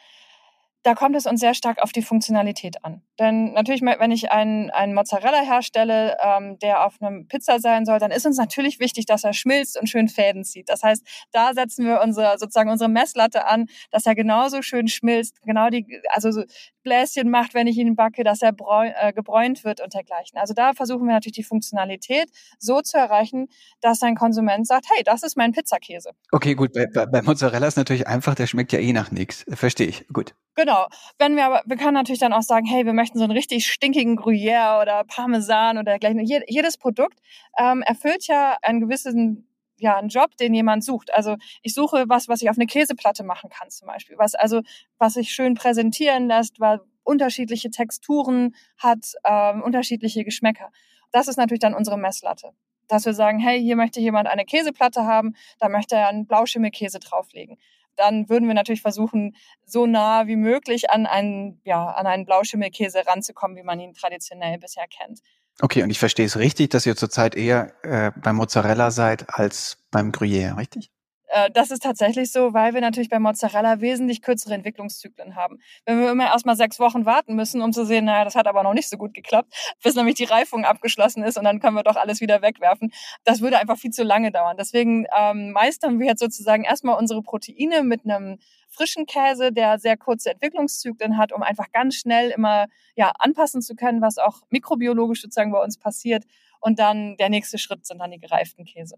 [0.84, 3.02] Da kommt es uns sehr stark auf die Funktionalität an.
[3.18, 8.00] Denn natürlich, wenn ich einen, einen Mozzarella herstelle, ähm, der auf einem Pizza sein soll,
[8.00, 10.68] dann ist uns natürlich wichtig, dass er schmilzt und schön Fäden zieht.
[10.68, 15.42] Das heißt, da setzen wir unsere, sozusagen unsere Messlatte an, dass er genauso schön schmilzt,
[15.44, 16.44] genau die, also so
[16.84, 20.38] Bläschen macht, wenn ich ihn backe, dass er bräu, äh, gebräunt wird und dergleichen.
[20.38, 23.48] Also da versuchen wir natürlich die Funktionalität so zu erreichen,
[23.80, 26.12] dass ein Konsument sagt, hey, das ist mein Pizzakäse.
[26.32, 26.74] Okay, gut.
[26.74, 29.46] Bei, bei Mozzarella ist natürlich einfach, der schmeckt ja eh nach nichts.
[29.50, 30.08] Verstehe ich.
[30.10, 30.36] Gut.
[30.56, 30.88] Genau.
[31.18, 33.66] Wenn wir aber, wir können natürlich dann auch sagen, hey, wir möchten so einen richtig
[33.68, 36.20] stinkigen Gruyère oder Parmesan oder dergleichen.
[36.48, 37.20] Jedes Produkt
[37.58, 41.14] ähm, erfüllt ja einen gewissen ja, einen Job, den jemand sucht.
[41.14, 44.18] Also ich suche was, was ich auf eine Käseplatte machen kann zum Beispiel.
[44.18, 44.62] Was also,
[44.98, 50.70] was sich schön präsentieren lässt, weil unterschiedliche Texturen hat, ähm, unterschiedliche Geschmäcker.
[51.12, 52.52] Das ist natürlich dann unsere Messlatte.
[52.88, 57.00] Dass wir sagen, hey, hier möchte jemand eine Käseplatte haben, da möchte er einen Blauschimmelkäse
[57.00, 57.58] drauflegen
[57.96, 63.06] dann würden wir natürlich versuchen, so nah wie möglich an einen, ja, an einen Blauschimmelkäse
[63.06, 65.20] ranzukommen, wie man ihn traditionell bisher kennt.
[65.62, 69.78] Okay, und ich verstehe es richtig, dass ihr zurzeit eher äh, beim Mozzarella seid als
[69.92, 70.93] beim Gruyère, richtig?
[71.34, 75.58] Äh, das ist tatsächlich so, weil wir natürlich bei Mozzarella wesentlich kürzere Entwicklungszyklen haben.
[75.84, 78.62] Wenn wir immer erstmal sechs Wochen warten müssen, um zu sehen, naja, das hat aber
[78.62, 79.52] noch nicht so gut geklappt,
[79.84, 82.92] bis nämlich die Reifung abgeschlossen ist und dann können wir doch alles wieder wegwerfen.
[83.24, 84.58] Das würde einfach viel zu lange dauern.
[84.60, 88.38] Deswegen ähm, meistern wir jetzt sozusagen erstmal unsere Proteine mit einem
[88.70, 93.76] frischen Käse, der sehr kurze Entwicklungszyklen hat, um einfach ganz schnell immer ja anpassen zu
[93.76, 96.26] können, was auch mikrobiologisch sozusagen bei uns passiert.
[96.60, 98.98] Und dann der nächste Schritt sind dann die gereiften Käse.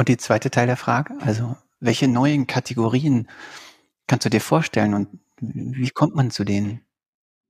[0.00, 3.28] Und die zweite Teil der Frage, also welche neuen Kategorien
[4.06, 6.80] kannst du dir vorstellen und wie kommt man zu denen?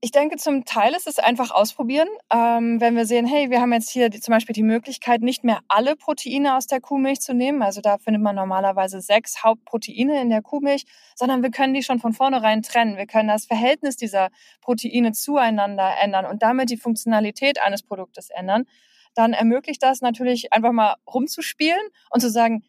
[0.01, 2.09] Ich denke, zum Teil ist es einfach ausprobieren.
[2.35, 5.45] Ähm, wenn wir sehen, hey, wir haben jetzt hier die, zum Beispiel die Möglichkeit, nicht
[5.45, 7.63] mehr alle Proteine aus der Kuhmilch zu nehmen.
[7.63, 12.01] Also da findet man normalerweise sechs Hauptproteine in der Kuhmilch, sondern wir können die schon
[12.01, 12.97] von vornherein trennen.
[12.97, 18.65] Wir können das Verhältnis dieser Proteine zueinander ändern und damit die Funktionalität eines Produktes ändern
[19.15, 22.65] dann ermöglicht das natürlich einfach mal rumzuspielen und zu sagen,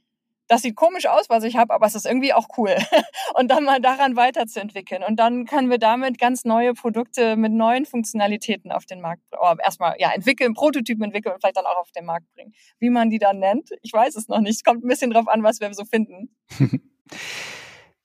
[0.52, 2.76] das sieht komisch aus, was ich habe, aber es ist irgendwie auch cool.
[3.36, 5.02] und dann mal daran weiterzuentwickeln.
[5.02, 9.54] Und dann können wir damit ganz neue Produkte mit neuen Funktionalitäten auf den Markt, oh,
[9.64, 12.54] erstmal ja, entwickeln, Prototypen entwickeln und vielleicht dann auch auf den Markt bringen.
[12.80, 14.58] Wie man die dann nennt, ich weiß es noch nicht.
[14.58, 16.36] Es kommt ein bisschen drauf an, was wir so finden.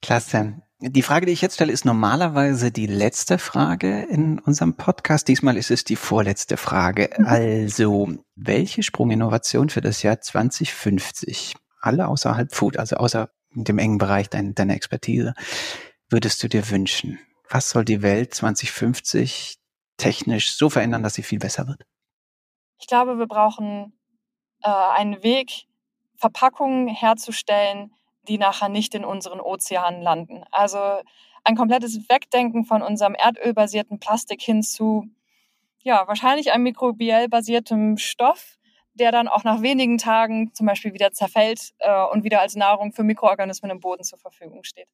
[0.01, 0.63] Klasse.
[0.79, 5.27] Die Frage, die ich jetzt stelle, ist normalerweise die letzte Frage in unserem Podcast.
[5.27, 7.09] Diesmal ist es die vorletzte Frage.
[7.17, 7.27] Mhm.
[7.27, 14.29] Also, welche Sprunginnovation für das Jahr 2050, alle außerhalb Food, also außer dem engen Bereich
[14.29, 15.33] deiner, deiner Expertise,
[16.11, 17.19] würdest du dir wünschen?
[17.49, 19.57] Was soll die Welt 2050
[19.97, 21.87] technisch so verändern, dass sie viel besser wird?
[22.79, 23.99] Ich glaube, wir brauchen
[24.63, 25.69] äh, einen Weg,
[26.19, 27.93] Verpackungen herzustellen,
[28.29, 30.45] die nachher nicht in unseren Ozeanen landen.
[30.51, 30.79] Also
[31.45, 35.09] ein komplettes Wegdenken von unserem erdölbasierten Plastik hin zu,
[35.83, 38.59] ja, wahrscheinlich einem mikrobiell basiertem Stoff,
[38.95, 42.93] der dann auch nach wenigen Tagen zum Beispiel wieder zerfällt äh, und wieder als Nahrung
[42.93, 44.89] für Mikroorganismen im Boden zur Verfügung steht.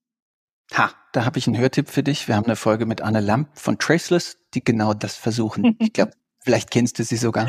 [0.74, 2.28] Ha, da habe ich einen Hörtipp für dich.
[2.28, 5.76] Wir haben eine Folge mit Anne Lamp von Traceless, die genau das versuchen.
[5.78, 7.46] Ich glaube, vielleicht kennst du sie sogar.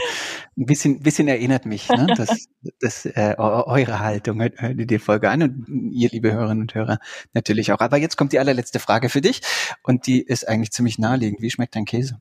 [0.58, 2.08] Ein bisschen, bisschen erinnert mich, ne?
[2.17, 2.47] das,
[2.79, 4.41] das, äh, eure Haltung.
[4.41, 6.99] Hört, hört dir die Folge an und ihr, liebe Hörerinnen und Hörer,
[7.34, 7.79] natürlich auch.
[7.79, 9.41] Aber jetzt kommt die allerletzte Frage für dich
[9.84, 11.41] und die ist eigentlich ziemlich naheliegend.
[11.41, 12.19] Wie schmeckt dein Käse?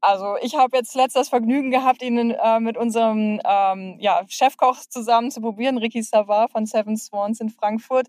[0.00, 4.78] Also ich habe jetzt letzt das Vergnügen gehabt, ihn äh, mit unserem ähm, ja, Chefkoch
[4.88, 8.06] zusammen zu probieren, Ricky Savard von Seven Swans in Frankfurt.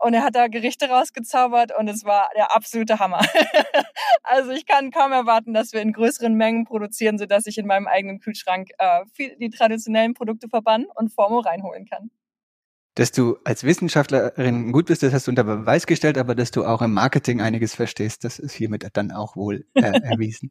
[0.00, 3.20] Und er hat da Gerichte rausgezaubert und es war der absolute Hammer.
[4.22, 7.86] also ich kann kaum erwarten, dass wir in größeren Mengen produzieren, sodass ich in meinem
[7.86, 12.10] eigenen Kühlschrank äh, viel, die traditionellen Produkte verbannen und Formo reinholen kann.
[12.94, 16.64] Dass du als Wissenschaftlerin gut bist, das hast du unter Beweis gestellt, aber dass du
[16.64, 20.50] auch im Marketing einiges verstehst, das ist hiermit dann auch wohl äh, erwiesen.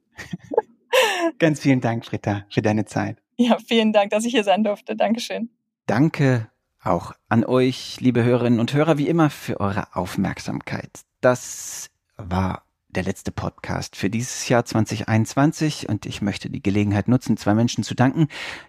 [1.40, 3.18] Ganz vielen Dank, Britta, für deine Zeit.
[3.36, 4.96] Ja, vielen Dank, dass ich hier sein durfte.
[4.96, 5.50] Dankeschön.
[5.88, 6.50] Danke
[6.84, 11.02] auch an euch, liebe Hörerinnen und Hörer, wie immer für eure Aufmerksamkeit.
[11.22, 17.38] Das war der letzte Podcast für dieses Jahr 2021 und ich möchte die Gelegenheit nutzen,
[17.38, 18.28] zwei Menschen zu danken,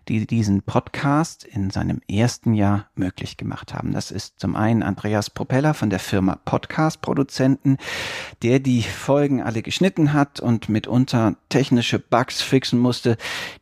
[0.08, 3.92] die diesen Podcast in seinem ersten Jahr möglich gemacht haben.
[3.92, 7.78] Das ist zum einen Andreas Propeller von der Firma Podcast Produzenten,
[8.42, 13.16] der die Folgen alle geschnitten hat und mitunter technische Bugs fixen musste,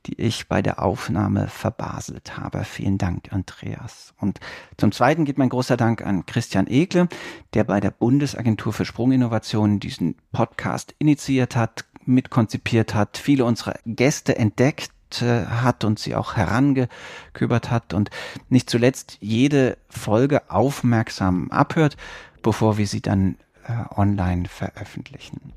[0.07, 2.65] die ich bei der Aufnahme verbaselt habe.
[2.65, 4.13] Vielen Dank, Andreas.
[4.19, 4.41] Und
[4.77, 7.09] zum zweiten geht mein großer Dank an Christian Ekle,
[7.55, 13.75] der bei der Bundesagentur für Sprunginnovationen diesen Podcast Podcast initiiert hat, mitkonzipiert hat, viele unserer
[13.85, 18.11] Gäste entdeckt hat und sie auch herangekübert hat und
[18.49, 21.97] nicht zuletzt jede Folge aufmerksam abhört,
[22.43, 25.53] bevor wir sie dann äh, online veröffentlichen.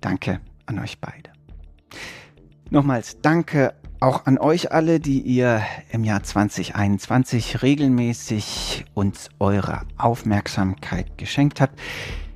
[0.00, 1.30] Danke an euch beide.
[2.70, 11.18] Nochmals danke auch an euch alle, die ihr im Jahr 2021 regelmäßig uns eure Aufmerksamkeit
[11.18, 11.78] geschenkt habt.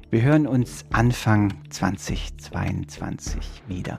[0.09, 3.99] Wir hören uns Anfang 2022 wieder.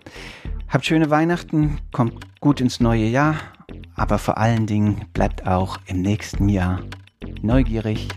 [0.70, 3.36] Habt schöne Weihnachten, kommt gut ins neue Jahr,
[3.94, 6.80] aber vor allen Dingen bleibt auch im nächsten Jahr
[7.42, 8.08] neugierig